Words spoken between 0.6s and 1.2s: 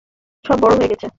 বড় হয়ে গেছে।